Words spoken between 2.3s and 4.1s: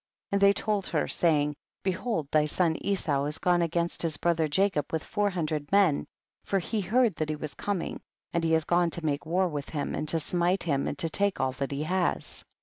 thy son Esau has gone against